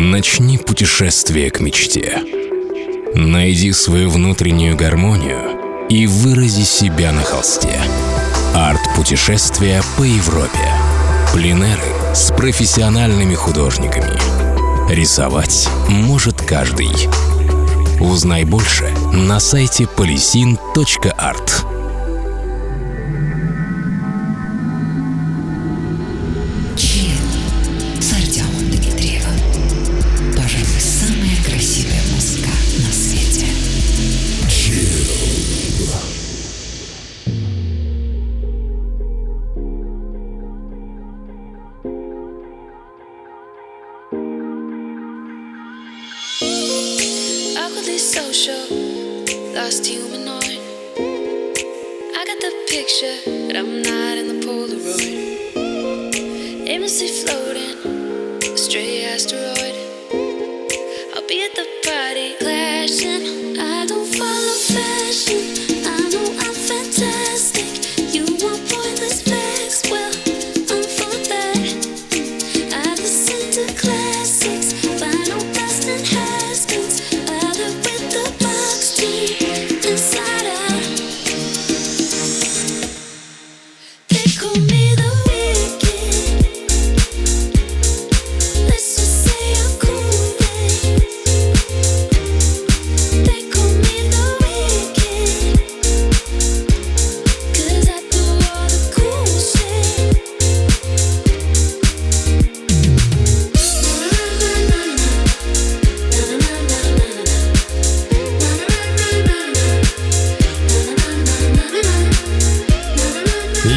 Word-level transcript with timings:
Начни 0.00 0.58
путешествие 0.58 1.50
к 1.50 1.58
мечте. 1.58 2.22
Найди 3.16 3.72
свою 3.72 4.10
внутреннюю 4.10 4.76
гармонию 4.76 5.88
и 5.88 6.06
вырази 6.06 6.62
себя 6.62 7.10
на 7.10 7.22
холсте. 7.22 7.80
Арт-путешествия 8.54 9.82
по 9.96 10.04
Европе. 10.04 10.72
Пленеры 11.34 12.14
с 12.14 12.30
профессиональными 12.30 13.34
художниками. 13.34 14.16
Рисовать 14.88 15.68
может 15.88 16.42
каждый. 16.42 16.92
Узнай 18.00 18.44
больше 18.44 18.88
на 19.12 19.40
сайте 19.40 19.88
polysin.art. 19.96 21.77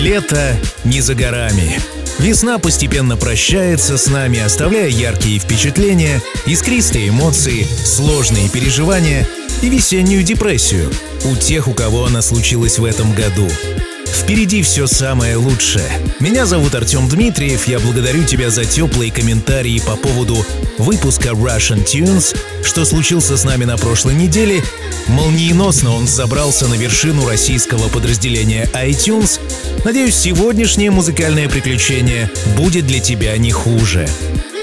Лето 0.01 0.57
не 0.83 0.99
за 1.01 1.13
горами. 1.13 1.79
Весна 2.17 2.57
постепенно 2.57 3.17
прощается 3.17 3.99
с 3.99 4.07
нами, 4.07 4.39
оставляя 4.39 4.87
яркие 4.87 5.37
впечатления, 5.37 6.19
искристые 6.47 7.09
эмоции, 7.09 7.67
сложные 7.85 8.49
переживания 8.49 9.27
и 9.61 9.69
весеннюю 9.69 10.23
депрессию 10.23 10.91
у 11.25 11.35
тех, 11.35 11.67
у 11.67 11.73
кого 11.73 12.05
она 12.05 12.23
случилась 12.23 12.79
в 12.79 12.85
этом 12.85 13.13
году. 13.13 13.47
Впереди 14.11 14.61
все 14.61 14.87
самое 14.87 15.37
лучшее. 15.37 15.89
Меня 16.19 16.45
зовут 16.45 16.75
Артем 16.75 17.07
Дмитриев, 17.07 17.67
я 17.67 17.79
благодарю 17.79 18.23
тебя 18.23 18.49
за 18.49 18.65
теплые 18.65 19.11
комментарии 19.11 19.81
по 19.85 19.95
поводу 19.95 20.45
выпуска 20.77 21.29
Russian 21.29 21.83
Tunes, 21.83 22.35
что 22.63 22.85
случился 22.85 23.37
с 23.37 23.43
нами 23.43 23.65
на 23.65 23.77
прошлой 23.77 24.13
неделе. 24.13 24.63
Молниеносно 25.07 25.93
он 25.95 26.07
забрался 26.07 26.67
на 26.67 26.75
вершину 26.75 27.27
российского 27.27 27.89
подразделения 27.89 28.69
iTunes. 28.73 29.39
Надеюсь, 29.83 30.15
сегодняшнее 30.15 30.91
музыкальное 30.91 31.49
приключение 31.49 32.29
будет 32.55 32.85
для 32.85 32.99
тебя 32.99 33.35
не 33.37 33.51
хуже. 33.51 34.07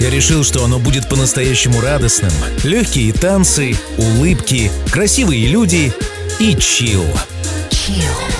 Я 0.00 0.10
решил, 0.10 0.44
что 0.44 0.64
оно 0.64 0.78
будет 0.78 1.08
по-настоящему 1.08 1.80
радостным. 1.80 2.32
Легкие 2.62 3.12
танцы, 3.12 3.74
улыбки, 3.96 4.70
красивые 4.90 5.48
люди 5.48 5.92
и 6.38 6.54
чил. 6.56 7.04
Chill. 7.70 8.37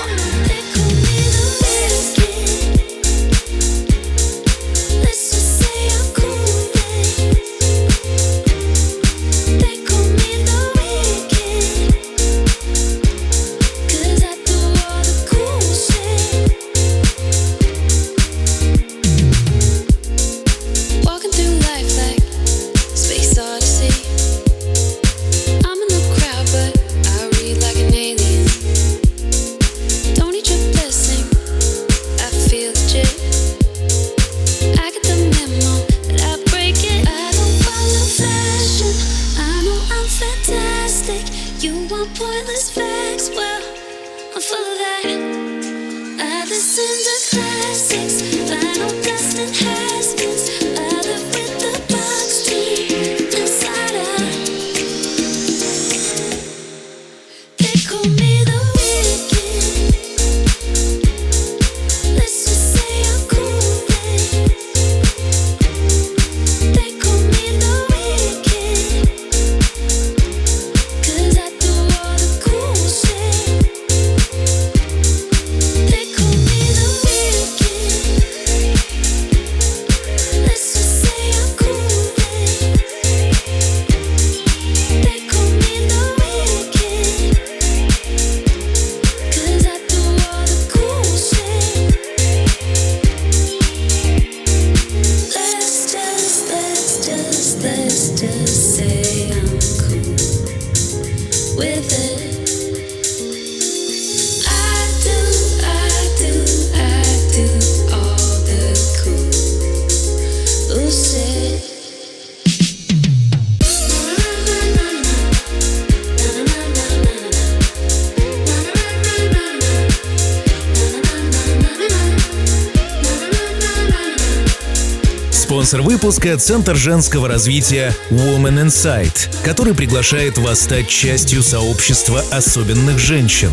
Выпуска– 126.09 126.39
Центр 126.39 126.75
женского 126.75 127.28
развития 127.28 127.95
Woman 128.09 128.65
Insight, 128.65 129.28
который 129.45 129.75
приглашает 129.75 130.39
вас 130.39 130.63
стать 130.63 130.89
частью 130.89 131.43
сообщества 131.43 132.25
особенных 132.31 132.99
женщин. 132.99 133.51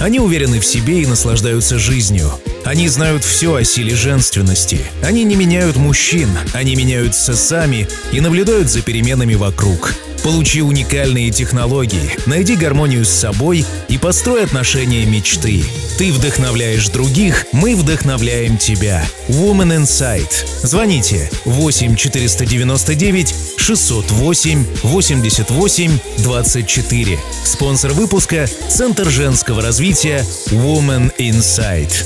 Они 0.00 0.18
уверены 0.18 0.58
в 0.58 0.64
себе 0.64 1.02
и 1.02 1.06
наслаждаются 1.06 1.78
жизнью. 1.78 2.32
Они 2.64 2.88
знают 2.88 3.24
все 3.24 3.54
о 3.54 3.62
силе 3.62 3.94
женственности. 3.94 4.80
Они 5.02 5.22
не 5.22 5.36
меняют 5.36 5.76
мужчин, 5.76 6.30
они 6.54 6.76
меняются 6.76 7.36
сами 7.36 7.86
и 8.10 8.22
наблюдают 8.22 8.70
за 8.70 8.80
переменами 8.80 9.34
вокруг. 9.34 9.92
Получи 10.28 10.60
уникальные 10.60 11.30
технологии, 11.30 12.10
найди 12.26 12.54
гармонию 12.54 13.06
с 13.06 13.08
собой 13.08 13.64
и 13.88 13.96
построй 13.96 14.44
отношения 14.44 15.06
мечты. 15.06 15.64
Ты 15.96 16.12
вдохновляешь 16.12 16.90
других, 16.90 17.46
мы 17.52 17.74
вдохновляем 17.74 18.58
тебя. 18.58 19.02
Woman 19.28 19.78
Insight. 19.78 20.30
Звоните 20.62 21.30
8 21.46 21.96
499 21.96 23.34
608 23.56 24.66
88 24.82 25.98
24. 26.18 27.18
Спонсор 27.44 27.92
выпуска– 27.94 28.46
Центр 28.68 29.08
женского 29.08 29.62
развития 29.62 30.26
Woman 30.50 31.10
Insight. 31.16 32.04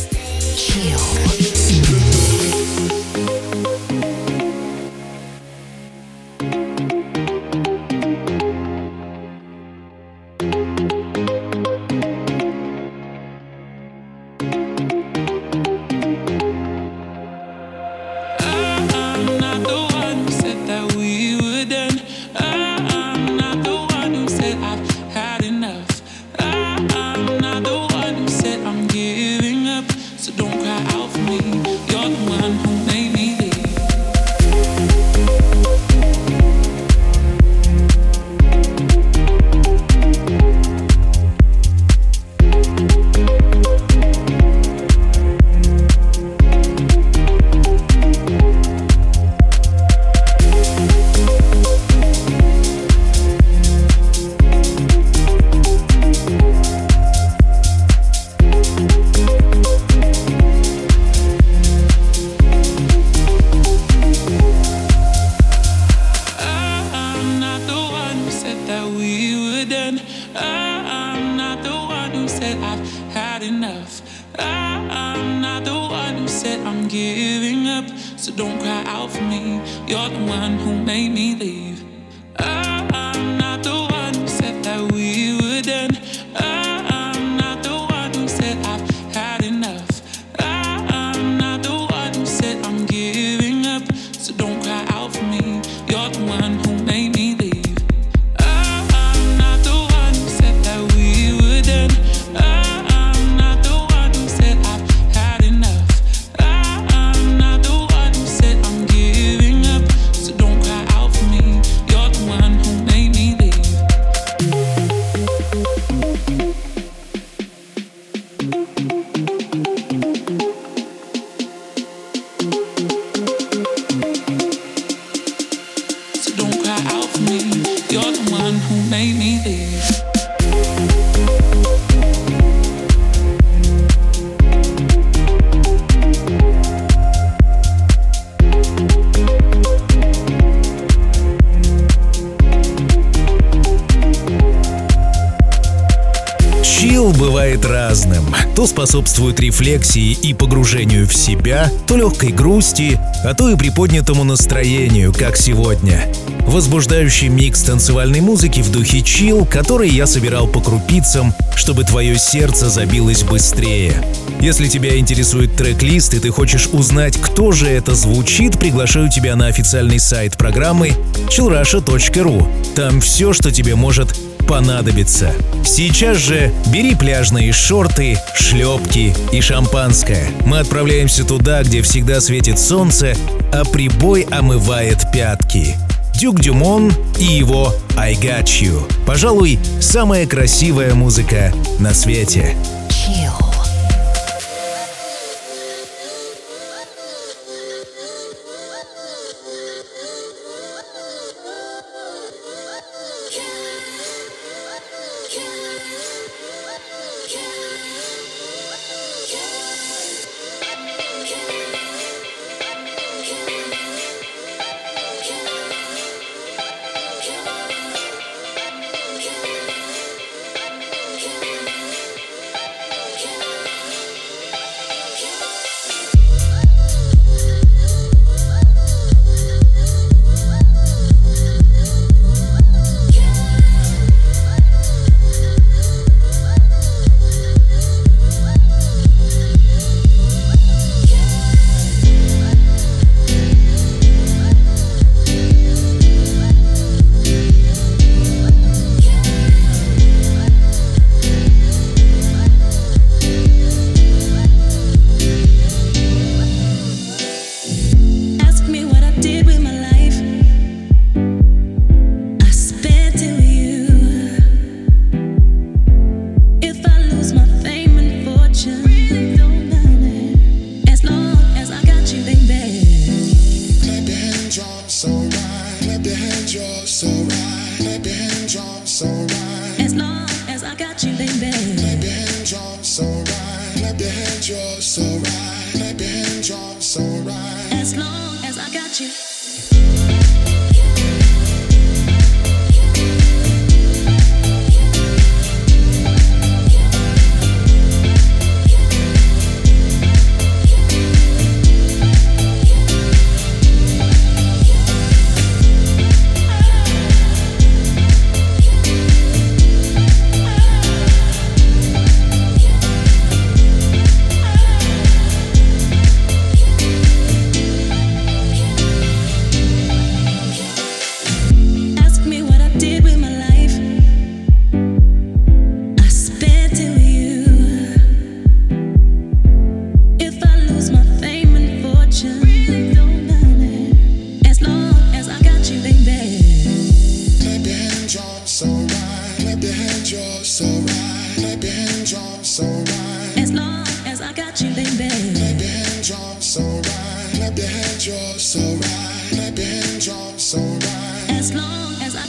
Бывает 147.22 147.64
разным. 147.64 148.34
То 148.54 148.66
способствует 148.66 149.40
рефлексии 149.40 150.12
и 150.12 150.34
погружению 150.34 151.06
в 151.06 151.14
себя, 151.14 151.70
то 151.86 151.96
легкой 151.96 152.32
грусти, 152.32 153.00
а 153.24 153.34
то 153.34 153.48
и 153.48 153.56
приподнятому 153.56 154.24
настроению, 154.24 155.12
как 155.12 155.36
сегодня. 155.36 156.06
Возбуждающий 156.46 157.28
микс 157.28 157.62
танцевальной 157.62 158.20
музыки 158.20 158.60
в 158.60 158.70
духе 158.70 159.00
чил, 159.00 159.46
который 159.46 159.88
я 159.88 160.06
собирал 160.06 160.48
по 160.48 160.60
крупицам, 160.60 161.32
чтобы 161.56 161.84
твое 161.84 162.18
сердце 162.18 162.68
забилось 162.68 163.22
быстрее. 163.22 163.94
Если 164.40 164.66
тебя 164.66 164.98
интересует 164.98 165.56
трек-лист 165.56 166.14
и 166.14 166.18
ты 166.18 166.30
хочешь 166.30 166.68
узнать, 166.72 167.16
кто 167.16 167.52
же 167.52 167.68
это 167.68 167.94
звучит, 167.94 168.58
приглашаю 168.58 169.08
тебя 169.08 169.34
на 169.36 169.46
официальный 169.46 169.98
сайт 169.98 170.36
программы 170.36 170.92
chillrusha.ru. 171.28 172.74
Там 172.74 173.00
все, 173.00 173.32
что 173.32 173.50
тебе 173.50 173.76
может 173.76 174.14
понадобится. 174.52 175.32
Сейчас 175.64 176.18
же 176.18 176.52
бери 176.66 176.94
пляжные 176.94 177.54
шорты, 177.54 178.18
шлепки 178.34 179.14
и 179.32 179.40
шампанское. 179.40 180.30
Мы 180.44 180.58
отправляемся 180.58 181.24
туда, 181.24 181.62
где 181.62 181.80
всегда 181.80 182.20
светит 182.20 182.58
солнце, 182.58 183.14
а 183.50 183.64
прибой 183.64 184.26
омывает 184.30 185.10
пятки. 185.10 185.78
Дюк 186.16 186.38
Дюмон 186.38 186.92
и 187.18 187.24
его 187.24 187.74
«I 187.96 188.12
Got 188.12 188.44
You». 188.44 188.82
Пожалуй, 189.06 189.58
самая 189.80 190.26
красивая 190.26 190.92
музыка 190.92 191.54
на 191.78 191.94
свете. 191.94 192.54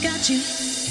got 0.04 0.28
you. 0.28 0.83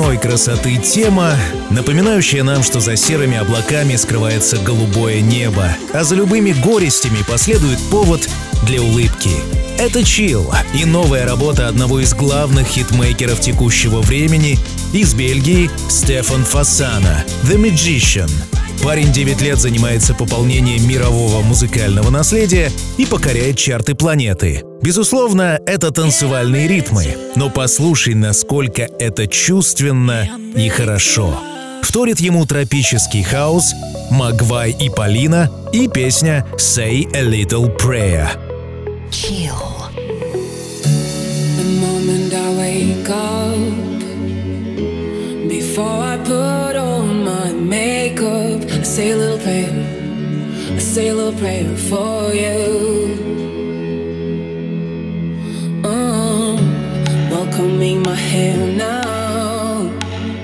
Неземной 0.00 0.18
красоты 0.18 0.76
тема, 0.78 1.36
напоминающая 1.70 2.42
нам, 2.42 2.62
что 2.62 2.80
за 2.80 2.96
серыми 2.96 3.36
облаками 3.36 3.96
скрывается 3.96 4.56
голубое 4.58 5.20
небо, 5.20 5.76
а 5.92 6.04
за 6.04 6.14
любыми 6.14 6.52
горестями 6.52 7.18
последует 7.28 7.78
повод 7.90 8.28
для 8.66 8.80
улыбки. 8.80 9.30
Это 9.78 10.00
«Chill» 10.00 10.52
и 10.74 10.84
новая 10.84 11.26
работа 11.26 11.68
одного 11.68 12.00
из 12.00 12.14
главных 12.14 12.66
хитмейкеров 12.66 13.40
текущего 13.40 14.00
времени 14.00 14.58
из 14.92 15.14
Бельгии 15.14 15.70
Стефан 15.88 16.44
Фасана 16.44 17.24
«The 17.44 17.56
Magician». 17.56 18.30
Парень 18.82 19.12
9 19.12 19.42
лет 19.42 19.58
занимается 19.58 20.14
пополнением 20.14 20.88
мирового 20.88 21.42
музыкального 21.42 22.08
наследия 22.08 22.70
и 22.96 23.04
покоряет 23.04 23.58
чарты 23.58 23.94
планеты. 23.94 24.64
Безусловно, 24.82 25.60
это 25.66 25.90
танцевальные 25.90 26.66
ритмы, 26.66 27.04
но 27.36 27.50
послушай, 27.50 28.14
насколько 28.14 28.88
это 28.98 29.26
чувственно 29.26 30.26
и 30.56 30.68
хорошо. 30.70 31.38
Вторит 31.82 32.18
ему 32.20 32.46
тропический 32.46 33.22
хаос, 33.22 33.74
Магвай 34.10 34.70
и 34.70 34.88
Полина 34.88 35.50
и 35.72 35.86
песня 35.86 36.46
«Say 36.56 37.06
a 37.14 37.22
Little 37.22 37.76
Prayer». 37.76 38.28
Chill. 39.10 39.52
The 41.56 41.64
moment 41.80 42.32
I 42.32 42.50
wake 42.56 43.10
up, 43.10 43.56
before 45.48 46.00
I 46.02 46.16
put 46.24 46.76
on 46.76 47.24
my 47.24 47.52
makeup, 47.52 48.62
I 48.70 48.82
say 48.82 49.10
a 49.10 49.16
little 49.16 49.38
prayer, 49.38 49.84
I 50.74 50.78
say 50.78 51.08
a 51.08 51.14
little 51.14 51.38
prayer 51.38 51.76
for 51.76 52.32
you. 52.32 53.49
Welcoming 57.60 58.02
my 58.02 58.14
hair 58.14 58.56
now, 58.72 59.90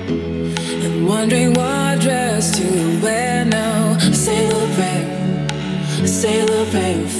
and 0.07 1.07
wondering 1.07 1.53
what 1.53 1.99
dress 1.99 2.57
to 2.57 2.65
wear 3.01 3.43
now. 3.45 3.97
I 3.99 4.11
say 4.11 4.47
a 4.47 4.67
prayer, 4.75 5.47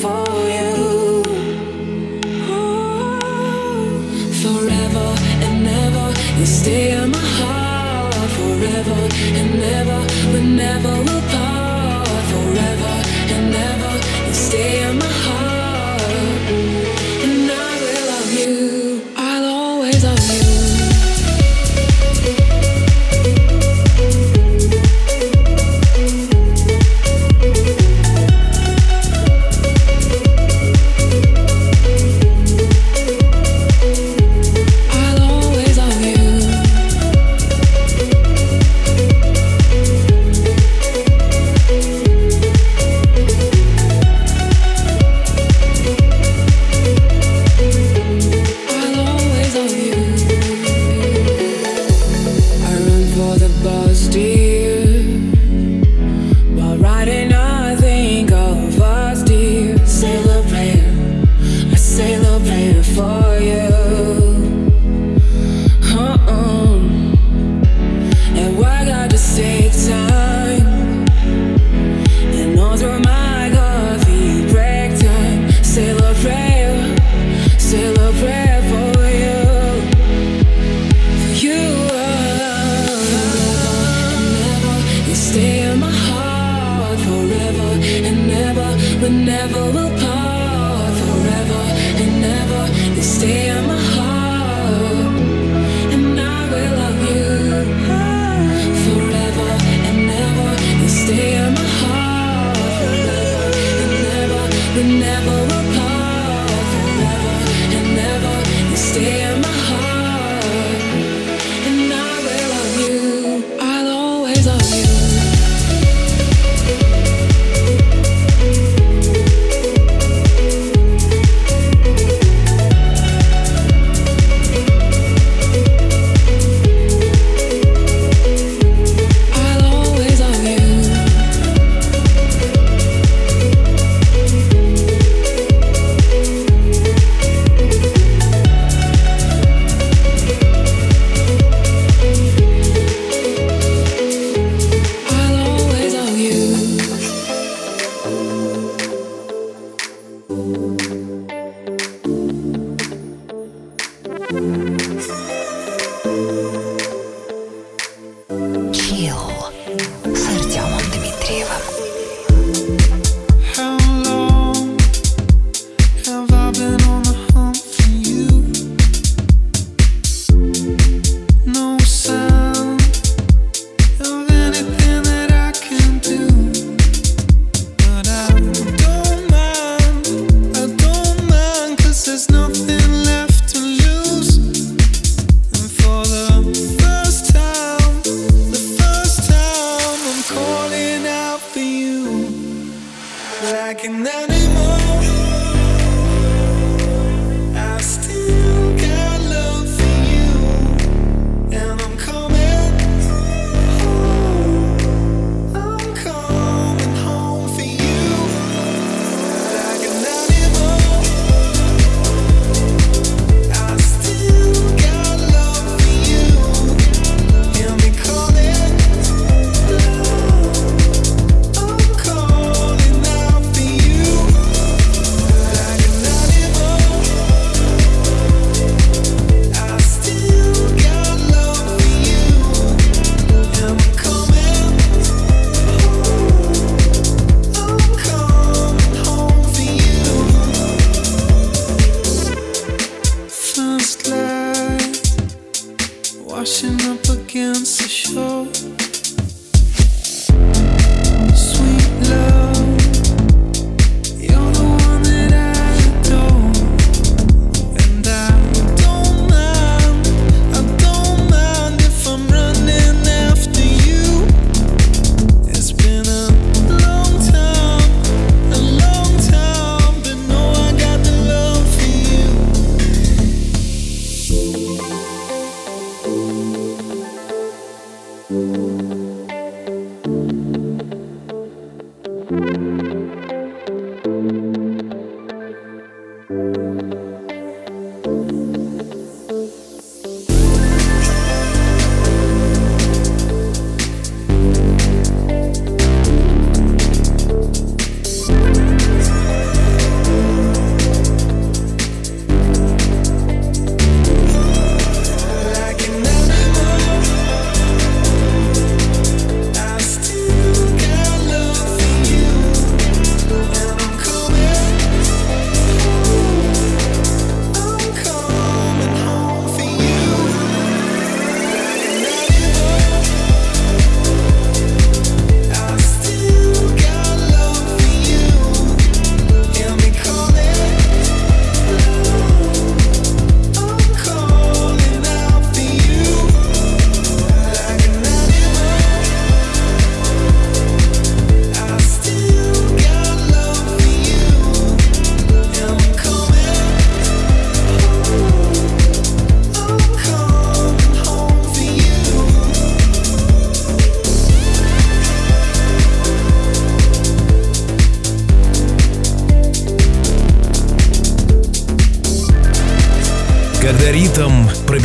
for 0.02 0.26
you. 0.58 1.24
Oh, 2.50 4.00
forever 4.44 5.08
and 5.46 5.68
ever, 5.68 6.08
you 6.40 6.46
stay 6.46 6.92
in 6.92 7.10
my 7.12 7.28
heart. 7.40 8.14
Forever 8.38 9.00
and 9.40 9.62
ever, 9.78 10.00
we 10.32 10.40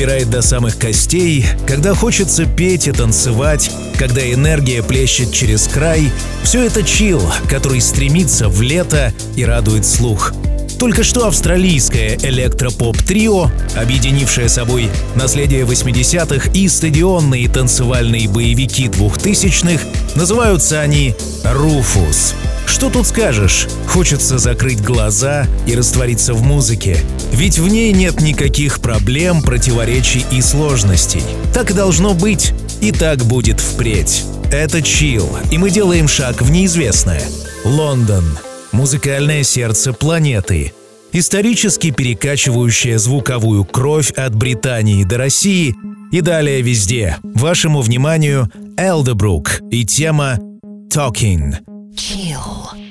пробирает 0.03 0.31
до 0.31 0.43
самых 0.43 0.79
костей, 0.79 1.47
когда 1.65 1.95
хочется 1.95 2.45
петь 2.45 2.89
и 2.89 2.93
танцевать, 2.93 3.71
когда 3.97 4.21
энергия 4.33 4.83
плещет 4.83 5.33
через 5.33 5.69
край, 5.69 6.11
все 6.43 6.65
это 6.65 6.83
чил, 6.83 7.23
который 7.49 7.81
стремится 7.81 8.49
в 8.49 8.61
лето 8.63 9.13
и 9.37 9.45
радует 9.45 9.87
слух. 9.87 10.33
Только 10.81 11.05
что 11.05 11.29
австралийское 11.29 12.19
электропоп-трио, 12.21 13.49
объединившее 13.77 14.49
собой 14.49 14.91
наследие 15.15 15.63
80-х 15.63 16.51
и 16.53 16.67
стадионные 16.67 17.49
танцевальные 17.49 18.29
боевики 18.29 18.89
2000-х, 18.89 19.85
называются 20.17 20.81
они 20.81 21.15
«Руфус». 21.45 22.35
Что 22.73 22.89
тут 22.89 23.07
скажешь? 23.07 23.69
Хочется 23.87 24.39
закрыть 24.39 24.83
глаза 24.83 25.47
и 25.67 25.77
раствориться 25.77 26.33
в 26.33 26.43
музыке. 26.43 26.97
Ведь 27.31 27.59
в 27.59 27.69
ней 27.69 27.93
нет 27.93 28.23
никаких 28.23 28.81
проблем, 28.81 29.43
противоречий 29.43 30.25
и 30.33 30.41
сложностей. 30.41 31.23
Так 31.53 31.75
должно 31.75 32.15
быть, 32.15 32.55
и 32.81 32.91
так 32.91 33.27
будет 33.27 33.61
впредь. 33.61 34.25
Это 34.51 34.81
чил, 34.81 35.29
и 35.51 35.59
мы 35.59 35.69
делаем 35.69 36.09
шаг 36.09 36.41
в 36.41 36.51
неизвестное. 36.51 37.23
Лондон. 37.67 38.25
Музыкальное 38.73 39.43
сердце 39.43 39.93
планеты 39.93 40.73
исторически 41.13 41.91
перекачивающая 41.91 42.97
звуковую 42.97 43.67
кровь 43.67 44.13
от 44.13 44.35
Британии 44.35 45.05
до 45.05 45.19
России 45.19 45.75
и 46.11 46.23
далее 46.23 46.63
везде. 46.63 47.19
Вашему 47.23 47.83
вниманию 47.83 48.51
Элдебрук 48.79 49.61
и 49.71 49.85
тема 49.85 50.39
«Talking». 50.91 51.72
Kill. 51.97 52.82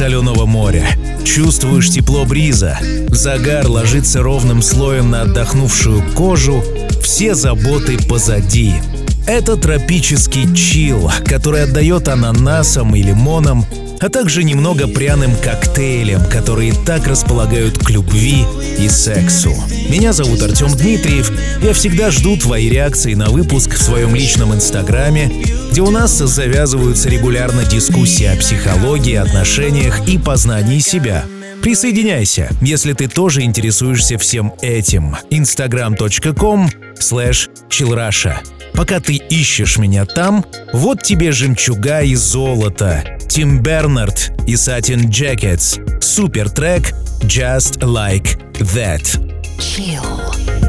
соленого 0.00 0.46
моря. 0.46 0.88
Чувствуешь 1.26 1.90
тепло 1.90 2.24
бриза, 2.24 2.78
загар 3.08 3.68
ложится 3.68 4.22
ровным 4.22 4.62
слоем 4.62 5.10
на 5.10 5.20
отдохнувшую 5.20 6.02
кожу, 6.14 6.64
все 7.02 7.34
заботы 7.34 7.98
позади. 8.08 8.72
Это 9.30 9.56
тропический 9.56 10.52
чил, 10.56 11.08
который 11.24 11.62
отдает 11.62 12.08
ананасам 12.08 12.96
и 12.96 13.00
лимонам, 13.00 13.64
а 14.00 14.08
также 14.08 14.42
немного 14.42 14.88
пряным 14.88 15.36
коктейлем, 15.36 16.24
которые 16.24 16.74
так 16.84 17.06
располагают 17.06 17.78
к 17.78 17.88
любви 17.90 18.44
и 18.76 18.88
сексу. 18.88 19.54
Меня 19.88 20.12
зовут 20.12 20.42
Артем 20.42 20.76
Дмитриев. 20.76 21.30
Я 21.62 21.74
всегда 21.74 22.10
жду 22.10 22.36
твои 22.38 22.68
реакции 22.68 23.14
на 23.14 23.26
выпуск 23.26 23.74
в 23.74 23.80
своем 23.80 24.16
личном 24.16 24.52
инстаграме, 24.52 25.30
где 25.70 25.80
у 25.80 25.92
нас 25.92 26.10
завязываются 26.18 27.08
регулярно 27.08 27.64
дискуссии 27.64 28.26
о 28.26 28.36
психологии, 28.36 29.14
отношениях 29.14 30.08
и 30.08 30.18
познании 30.18 30.80
себя. 30.80 31.24
Присоединяйся, 31.62 32.50
если 32.60 32.94
ты 32.94 33.06
тоже 33.06 33.42
интересуешься 33.42 34.18
всем 34.18 34.54
этим. 34.60 35.14
instagram.com 35.30 36.68
slash 36.98 37.48
chillrusha 37.68 38.40
Пока 38.80 38.98
ты 38.98 39.16
ищешь 39.16 39.76
меня 39.76 40.06
там, 40.06 40.42
вот 40.72 41.02
тебе 41.02 41.32
жемчуга 41.32 42.00
и 42.00 42.14
золото. 42.14 43.04
Тим 43.28 43.60
Бернард 43.62 44.32
и 44.46 44.54
Satin 44.54 45.02
Jackets. 45.10 46.00
Супер 46.00 46.48
трек 46.48 46.94
Just 47.20 47.80
Like 47.80 48.40
That. 48.54 49.20
Chill. 49.58 50.59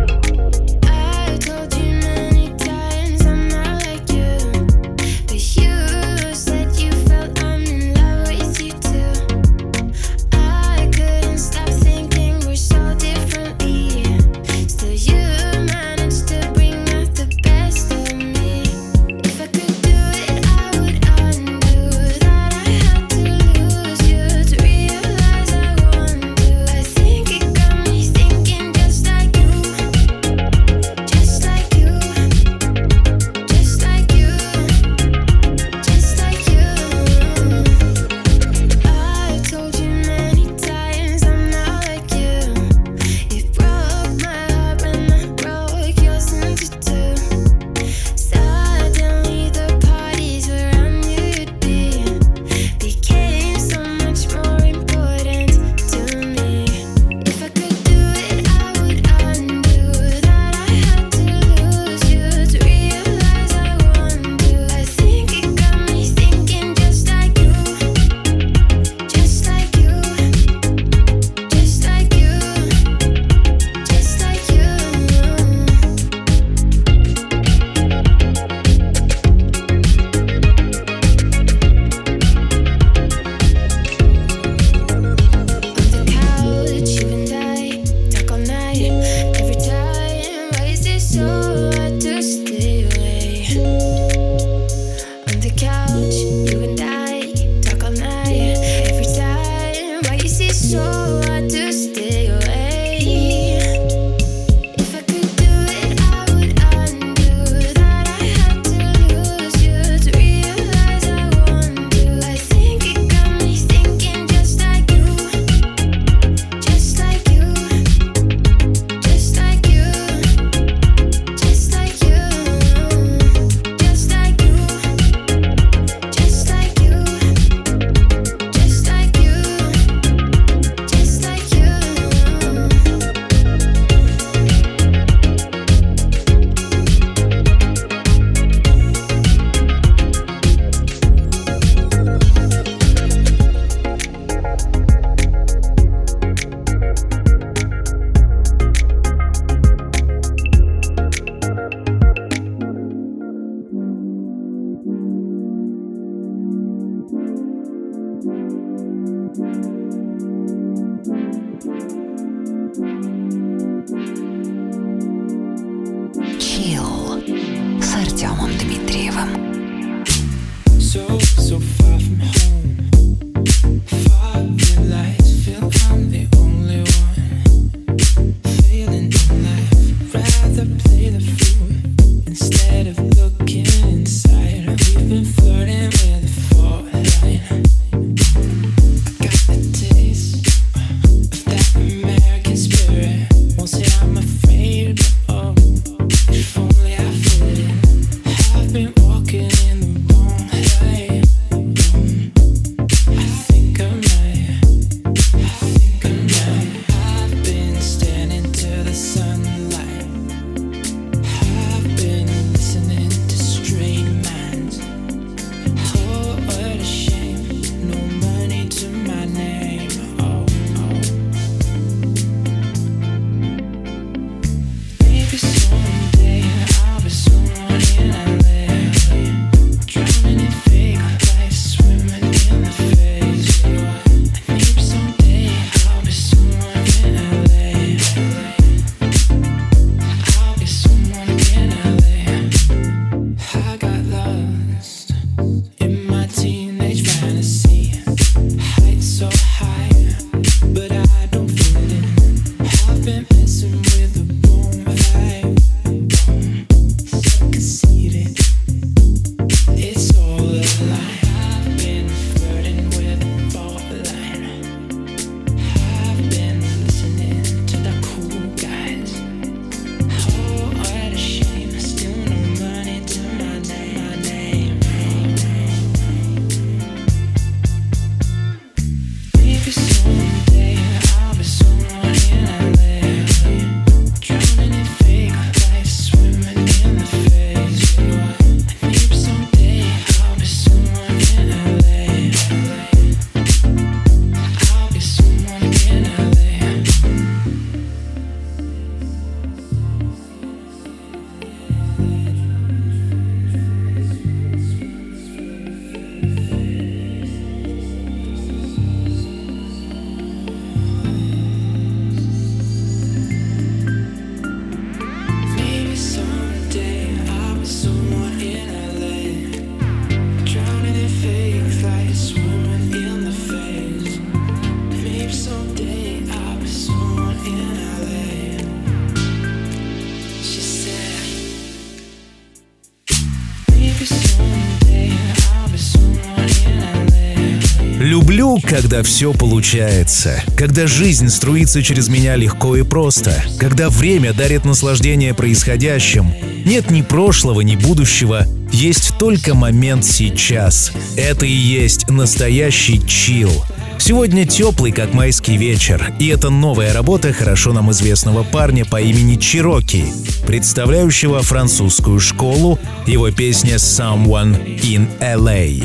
Когда 338.60 339.04
все 339.04 339.34
получается, 339.34 340.42
когда 340.58 340.88
жизнь 340.88 341.30
струится 341.30 341.82
через 341.82 342.10
меня 342.10 342.36
легко 342.36 342.76
и 342.76 342.84
просто, 342.84 343.44
когда 343.60 343.90
время 343.90 344.34
дарит 344.34 344.66
наслаждение 344.66 345.34
происходящим. 345.34 346.34
Нет 346.66 346.92
ни 346.92 347.02
прошлого, 347.02 347.62
ни 347.62 347.76
будущего, 347.76 348.46
есть 348.72 349.14
только 349.18 349.56
момент 349.56 350.06
сейчас. 350.06 350.92
Это 351.16 351.46
и 351.46 351.52
есть 351.52 352.10
настоящий 352.10 353.06
чил. 353.06 353.52
Сегодня 354.00 354.48
теплый, 354.48 354.92
как 354.92 355.14
майский 355.14 355.58
вечер, 355.58 356.12
и 356.18 356.28
это 356.28 356.50
новая 356.50 356.92
работа 356.92 357.34
хорошо 357.34 357.72
нам 357.72 357.92
известного 357.92 358.44
парня 358.44 358.84
по 358.84 359.00
имени 359.00 359.36
Чироки, 359.36 360.06
представляющего 360.48 361.44
французскую 361.44 362.20
школу, 362.20 362.80
его 363.06 363.30
песня 363.30 363.76
«Someone 363.76 364.82
in 364.82 365.08
LA». 365.20 365.84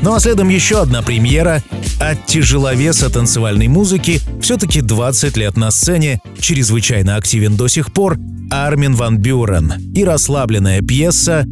Ну 0.00 0.14
а 0.14 0.20
следом 0.20 0.48
еще 0.48 0.80
одна 0.80 1.02
премьера 1.02 1.62
от 1.98 2.26
тяжеловеса 2.26 3.10
танцевальной 3.10 3.68
музыки, 3.68 4.20
все-таки 4.40 4.80
20 4.80 5.36
лет 5.36 5.56
на 5.56 5.70
сцене, 5.70 6.20
чрезвычайно 6.40 7.16
активен 7.16 7.56
до 7.56 7.68
сих 7.68 7.92
пор, 7.92 8.18
Армин 8.50 8.94
Ван 8.94 9.18
Бюрен 9.18 9.72
и 9.94 10.04
расслабленная 10.04 10.82
пьеса 10.82 11.44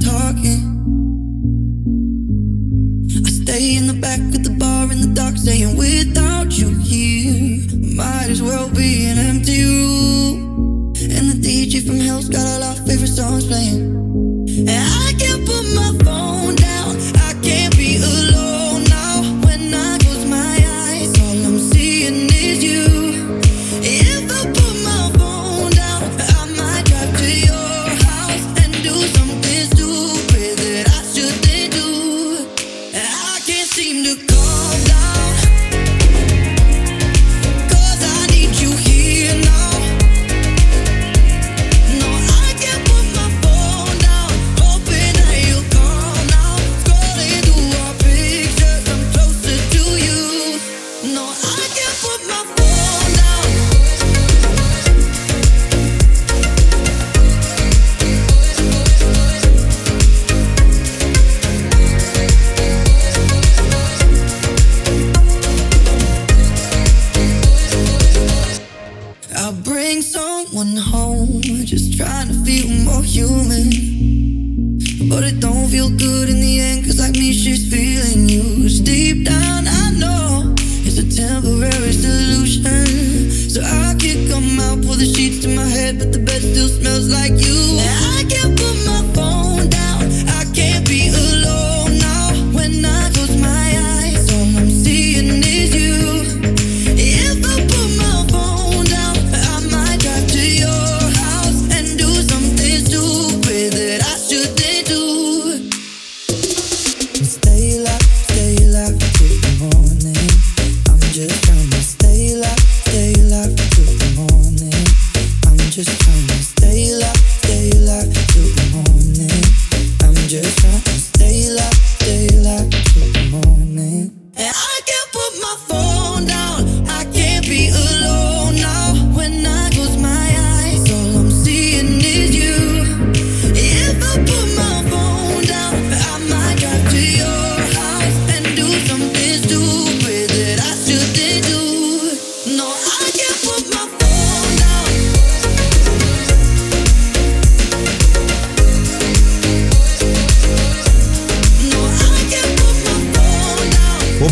talking. 0.00 0.62
I 3.24 3.30
stay 3.30 3.76
in 3.76 3.86
the 3.86 3.94
back 3.94 4.20
of 4.34 4.44
the 4.44 4.50
bar 4.58 4.90
in 4.92 5.00
the 5.00 5.12
dark, 5.14 5.36
saying 5.36 5.76
without 5.76 6.56
you 6.58 6.70
here, 6.78 7.60
might 7.94 8.28
as 8.28 8.42
well 8.42 8.68
be 8.68 9.06
an 9.06 9.18
empty 9.18 9.64
room. 9.64 10.45
And 11.16 11.30
the 11.30 11.38
DJ 11.40 11.86
from 11.86 11.98
Hell's 11.98 12.28
got 12.28 12.46
all 12.46 12.62
our 12.62 12.74
favorite 12.86 13.08
songs 13.08 13.46
playing. 13.46 13.96
And 14.68 14.70
I 14.70 15.12
can't 15.18 15.46
put 15.46 15.64
my 15.74 15.90
phone 16.04 16.54
down, 16.56 16.65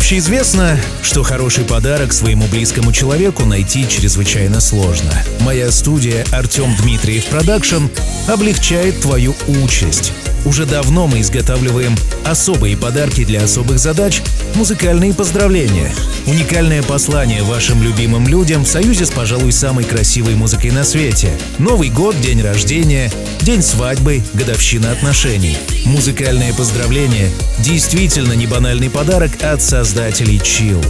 Общеизвестно, 0.05 0.79
что 1.01 1.23
хороший 1.23 1.65
подарок 1.65 2.13
своему 2.13 2.47
близкому 2.49 2.93
человеку 2.93 3.47
найти 3.47 3.89
чрезвычайно 3.89 4.61
сложно. 4.61 5.11
Моя 5.41 5.73
студия 5.73 6.27
«Артем 6.31 6.77
Дмитриев 6.83 7.25
Продакшн» 7.25 7.87
облегчает 8.29 9.01
твою 9.01 9.35
участь. 9.63 10.13
Уже 10.45 10.67
давно 10.67 11.07
мы 11.07 11.23
изготавливаем 11.23 11.97
особые 12.27 12.77
подарки 12.77 13.25
для 13.25 13.45
особых 13.45 13.79
задач, 13.79 14.21
музыкальные 14.57 15.15
поздравления, 15.15 15.91
уникальное 16.27 16.83
послание 16.83 17.43
вашим 17.43 17.83
любимым 17.83 18.29
людям 18.29 18.65
в 18.65 18.69
союзе 18.69 19.07
с, 19.07 19.11
пожалуй, 19.11 19.53
самой 19.53 19.85
красивой 19.85 20.35
музыкой 20.35 20.71
на 20.71 20.85
свете. 20.85 21.31
Новый 21.59 21.89
год, 21.89 22.21
день 22.21 22.43
рождения, 22.43 23.11
день 23.45 23.63
свадьбы, 23.63 24.23
годовщина 24.33 24.91
отношений. 24.91 25.57
Музыкальное 25.85 26.55
поздравление– 26.55 27.31
действительно 27.59 28.33
не 28.33 28.47
банальный 28.47 28.89
подарок 28.89 29.33
от 29.43 29.61
создателей 29.61 30.39
Chill. 30.39 30.83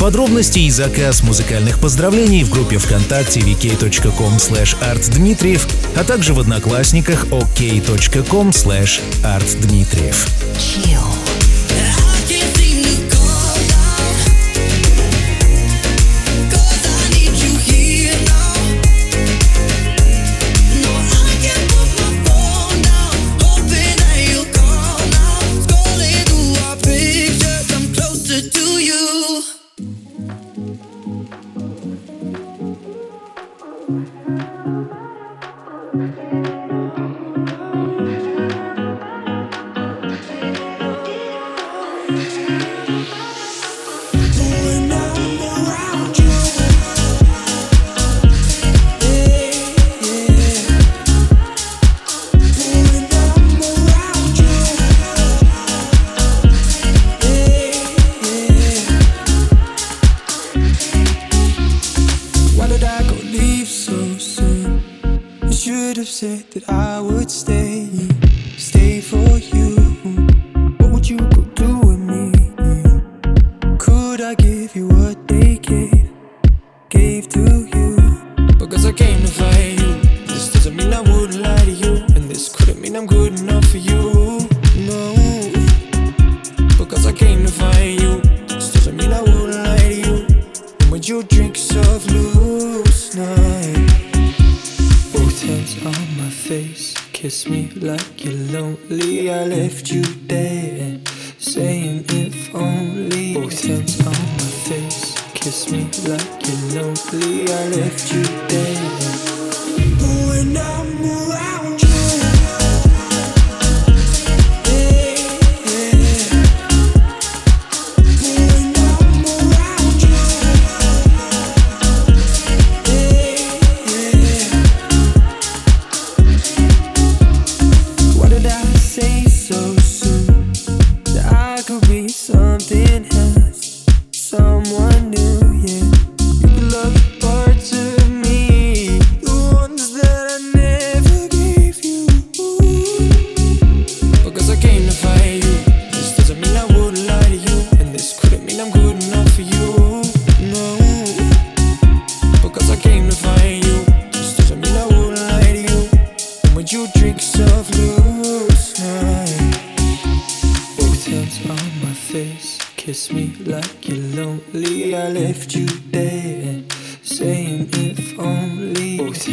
Подробности 0.00 0.58
и 0.58 0.70
заказ 0.70 1.22
музыкальных 1.22 1.78
поздравлений 1.78 2.42
в 2.42 2.50
группе 2.50 2.78
ВКонтакте 2.78 3.40
vk.com 3.40 4.34
artdmitriev, 4.34 5.60
а 5.94 6.02
также 6.02 6.34
в 6.34 6.40
Одноклассниках 6.40 7.26
ok.com 7.26 8.48
artdmitriev. 8.50 10.16
Chill. 10.58 11.21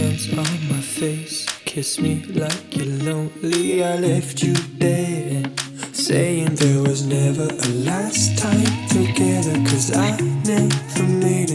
hands 0.09 0.29
on 0.33 0.69
my 0.69 0.81
face. 0.81 1.45
Kiss 1.65 1.99
me 1.99 2.23
like 2.33 2.75
you're 2.75 2.97
lonely. 3.03 3.83
I 3.83 3.97
left 3.97 4.41
you 4.41 4.53
there, 4.77 5.43
saying 5.93 6.55
there 6.55 6.81
was 6.81 7.05
never 7.05 7.43
a 7.43 7.69
last 7.89 8.37
time 8.37 8.73
together. 8.87 9.53
Cause 9.69 9.95
I 9.95 10.17
never 10.45 11.03
made 11.03 11.48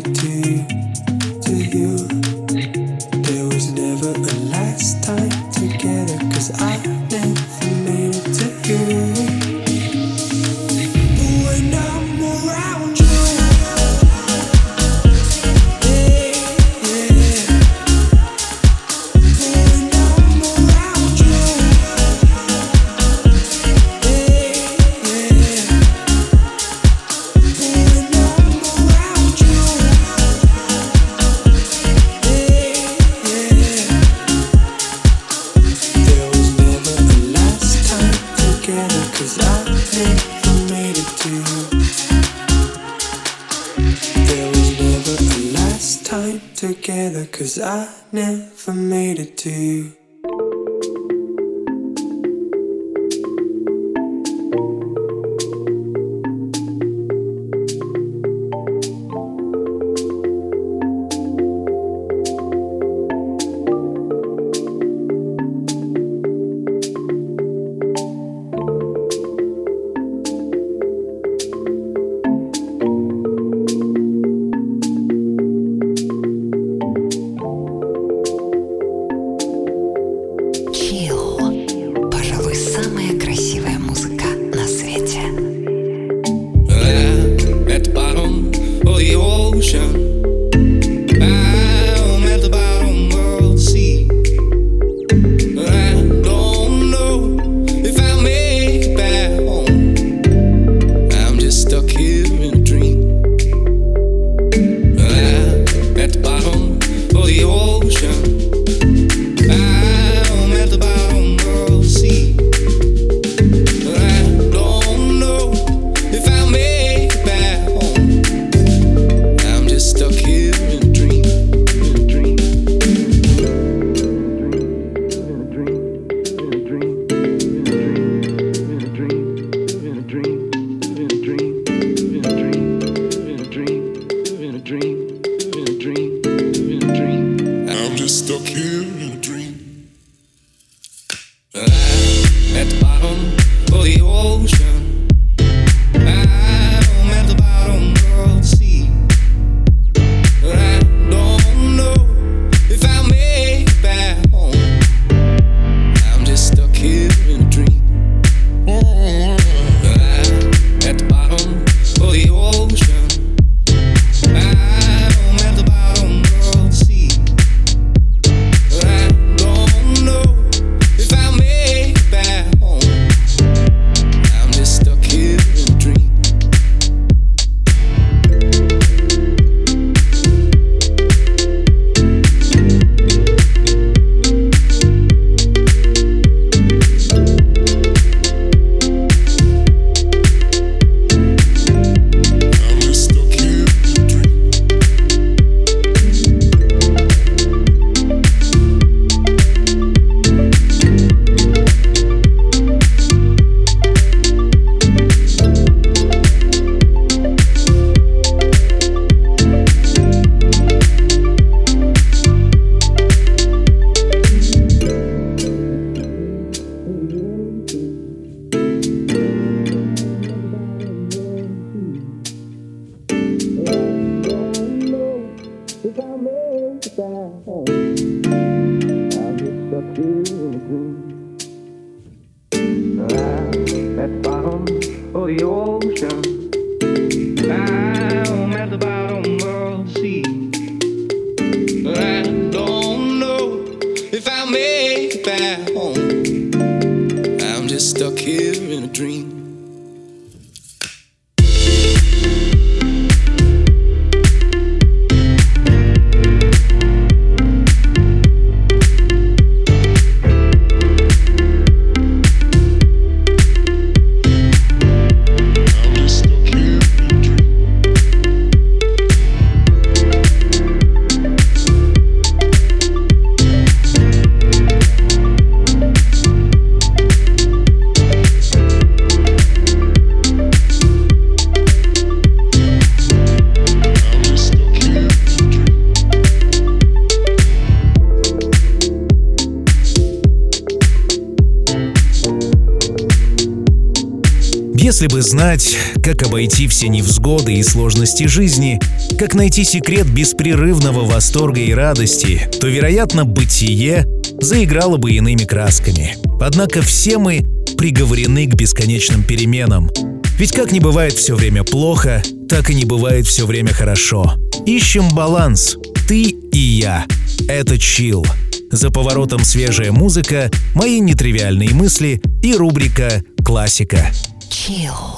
Знать, 295.34 295.76
как 296.00 296.22
обойти 296.22 296.68
все 296.68 296.86
невзгоды 296.86 297.54
и 297.54 297.64
сложности 297.64 298.28
жизни, 298.28 298.78
как 299.18 299.34
найти 299.34 299.64
секрет 299.64 300.06
беспрерывного 300.06 301.04
восторга 301.04 301.58
и 301.60 301.72
радости, 301.72 302.48
то, 302.60 302.68
вероятно, 302.68 303.24
бытие 303.24 304.06
заиграло 304.40 304.96
бы 304.96 305.10
иными 305.10 305.42
красками. 305.42 306.16
Однако 306.40 306.82
все 306.82 307.18
мы 307.18 307.44
приговорены 307.76 308.46
к 308.46 308.54
бесконечным 308.54 309.24
переменам. 309.24 309.90
Ведь 310.38 310.52
как 310.52 310.70
не 310.70 310.78
бывает 310.78 311.14
все 311.14 311.34
время 311.34 311.64
плохо, 311.64 312.22
так 312.48 312.70
и 312.70 312.74
не 312.74 312.84
бывает 312.84 313.26
все 313.26 313.44
время 313.44 313.72
хорошо. 313.72 314.36
Ищем 314.66 315.08
баланс. 315.16 315.76
Ты 316.06 316.26
и 316.26 316.58
я. 316.58 317.06
Это 317.48 317.76
чил. 317.76 318.24
За 318.70 318.90
поворотом 318.90 319.42
свежая 319.42 319.90
музыка, 319.90 320.48
мои 320.76 321.00
нетривиальные 321.00 321.70
мысли 321.70 322.22
и 322.40 322.54
рубрика 322.54 323.24
«Классика». 323.44 324.12
Chill. 324.48 325.13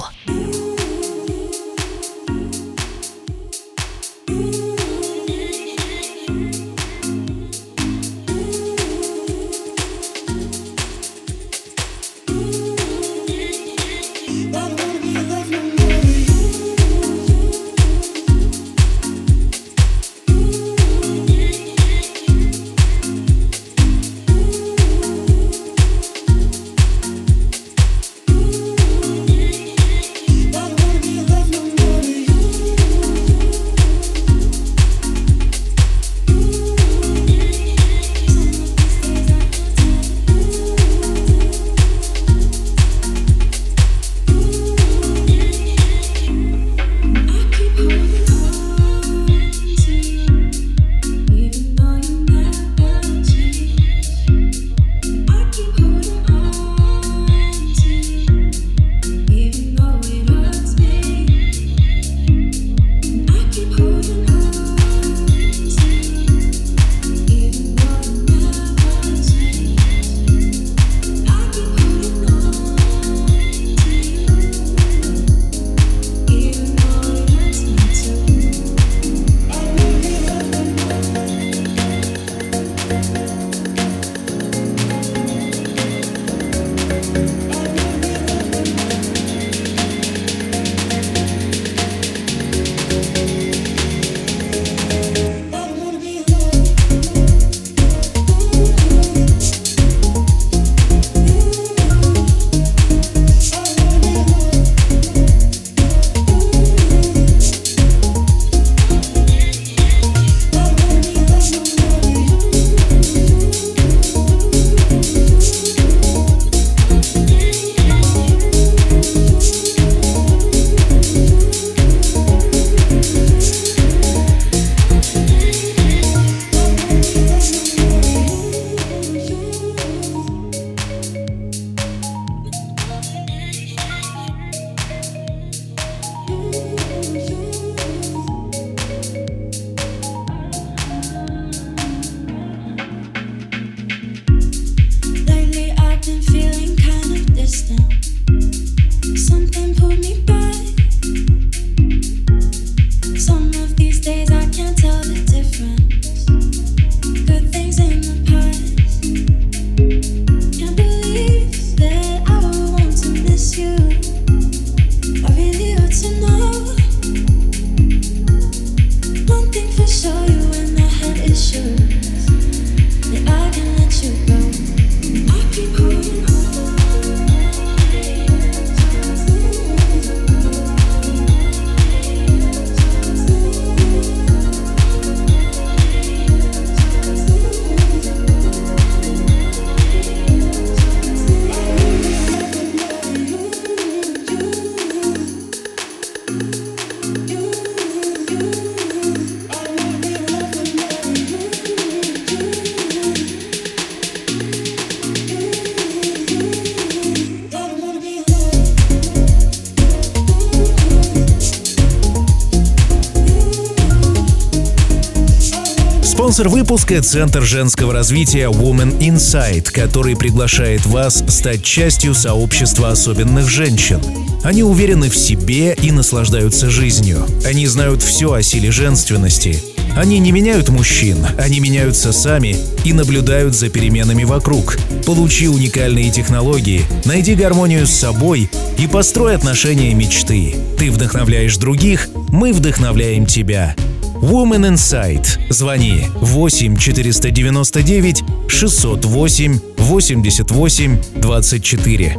Спонсор 216.36 216.52
выпуска— 216.52 217.00
Центр 217.02 217.44
женского 217.44 217.94
развития 217.94 218.50
Woman 218.50 218.98
Insight, 218.98 219.72
который 219.72 220.16
приглашает 220.16 220.84
вас 220.84 221.24
стать 221.30 221.62
частью 221.62 222.12
сообщества 222.12 222.90
особенных 222.90 223.48
женщин. 223.48 224.02
Они 224.44 224.62
уверены 224.62 225.08
в 225.08 225.16
себе 225.16 225.72
и 225.72 225.90
наслаждаются 225.90 226.68
жизнью. 226.68 227.24
Они 227.46 227.66
знают 227.66 228.02
все 228.02 228.34
о 228.34 228.42
силе 228.42 228.70
женственности. 228.70 229.62
Они 229.96 230.18
не 230.18 230.30
меняют 230.30 230.68
мужчин, 230.68 231.16
они 231.38 231.58
меняются 231.58 232.12
сами 232.12 232.54
и 232.84 232.92
наблюдают 232.92 233.54
за 233.54 233.70
переменами 233.70 234.24
вокруг. 234.24 234.76
Получи 235.06 235.48
уникальные 235.48 236.10
технологии, 236.10 236.82
найди 237.06 237.34
гармонию 237.34 237.86
с 237.86 237.92
собой 237.92 238.50
и 238.76 238.86
построй 238.86 239.36
отношения 239.36 239.94
мечты. 239.94 240.54
Ты 240.78 240.90
вдохновляешь 240.90 241.56
других, 241.56 242.10
мы 242.28 242.52
вдохновляем 242.52 243.24
тебя. 243.24 243.74
Woman 244.22 244.74
Insight. 244.74 245.38
Звони 245.50 246.06
8 246.20 246.76
499 246.76 248.22
608 248.48 249.60
88 249.76 250.98
24. 251.16 252.16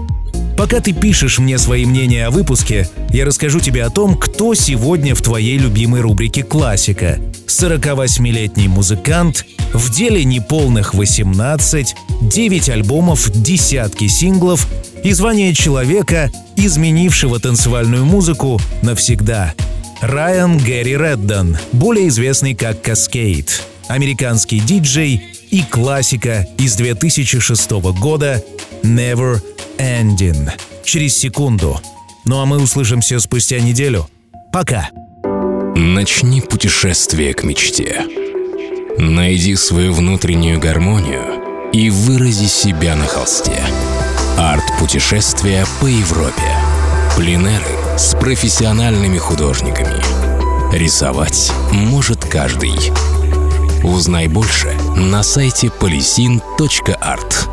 Пока 0.58 0.80
ты 0.80 0.91
пишешь 0.91 1.39
мне 1.39 1.58
свои 1.58 1.86
мнения 1.86 2.26
о 2.26 2.32
выпуске, 2.32 2.89
я 3.12 3.26
расскажу 3.26 3.60
тебе 3.60 3.84
о 3.84 3.89
том, 3.89 4.16
кто 4.18 4.54
сегодня 4.56 5.14
в 5.14 5.22
твоей 5.22 5.58
любимой 5.58 6.02
рубрике 6.02 6.43
«Классика». 6.43 7.20
48-летний 7.48 8.68
музыкант, 8.68 9.45
в 9.74 9.91
деле 9.91 10.24
неполных 10.24 10.93
18, 10.93 11.95
9 12.22 12.70
альбомов, 12.70 13.30
десятки 13.32 14.08
синглов 14.08 14.68
и 15.04 15.14
звание 15.14 15.54
человека, 15.54 16.32
изменившего 16.56 17.39
танцевальную 17.39 18.06
музыку 18.06 18.60
навсегда. 18.82 19.54
Райан 20.02 20.60
Гэри 20.60 20.95
Реддон, 20.95 21.58
более 21.72 22.08
известный 22.10 22.54
как 22.54 22.82
Каскейд, 22.84 23.64
американский 23.88 24.60
диджей 24.60 25.36
и 25.50 25.64
классика 25.64 26.48
из 26.60 26.76
2006 26.76 27.72
года 28.00 28.43
«Never 28.84 29.41
Ending» 29.80 30.52
через 30.84 31.18
секунду. 31.18 31.82
Ну 32.26 32.39
а 32.39 32.45
мы 32.45 32.62
услышимся 32.62 33.20
спустя 33.20 33.60
неделю. 33.60 34.08
Пока! 34.54 34.89
Начни 35.76 36.41
путешествие 36.41 37.34
к 37.34 37.43
мечте. 37.43 38.06
Найди 39.00 39.56
свою 39.56 39.93
внутреннюю 39.93 40.60
гармонию 40.60 41.72
и 41.74 41.89
вырази 41.89 42.45
себя 42.45 42.95
на 42.95 43.06
холсте. 43.08 43.64
Арт-путешествия 44.38 45.66
по 45.80 45.86
Европе. 45.86 46.56
Пленеры 47.16 47.86
с 47.98 48.14
профессиональными 48.14 49.18
художниками. 49.18 49.95
Рисовать 50.72 51.52
может 51.72 52.24
каждый. 52.26 52.74
Узнай 53.84 54.28
больше 54.28 54.72
на 54.95 55.24
сайте 55.24 55.68
polisin.art. 55.68 57.47